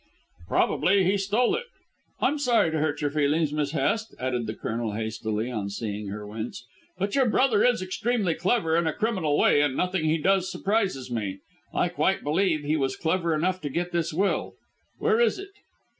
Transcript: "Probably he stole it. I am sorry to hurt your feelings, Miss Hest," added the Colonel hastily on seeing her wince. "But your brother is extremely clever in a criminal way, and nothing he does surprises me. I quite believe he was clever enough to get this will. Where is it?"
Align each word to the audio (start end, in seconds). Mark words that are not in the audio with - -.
"Probably 0.47 1.03
he 1.03 1.15
stole 1.15 1.53
it. 1.55 1.67
I 2.19 2.29
am 2.29 2.39
sorry 2.39 2.71
to 2.71 2.79
hurt 2.79 3.01
your 3.01 3.11
feelings, 3.11 3.53
Miss 3.53 3.69
Hest," 3.69 4.15
added 4.19 4.47
the 4.47 4.55
Colonel 4.55 4.93
hastily 4.93 5.51
on 5.51 5.69
seeing 5.69 6.07
her 6.07 6.25
wince. 6.25 6.65
"But 6.97 7.13
your 7.13 7.27
brother 7.27 7.63
is 7.63 7.83
extremely 7.83 8.33
clever 8.33 8.75
in 8.75 8.87
a 8.87 8.93
criminal 8.93 9.37
way, 9.37 9.61
and 9.61 9.77
nothing 9.77 10.05
he 10.05 10.17
does 10.17 10.51
surprises 10.51 11.11
me. 11.11 11.41
I 11.71 11.89
quite 11.89 12.23
believe 12.23 12.61
he 12.63 12.75
was 12.77 12.95
clever 12.95 13.35
enough 13.35 13.61
to 13.61 13.69
get 13.69 13.91
this 13.91 14.11
will. 14.11 14.55
Where 14.97 15.19
is 15.19 15.37
it?" 15.37 15.51